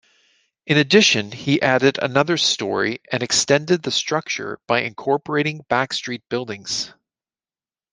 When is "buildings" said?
6.27-6.91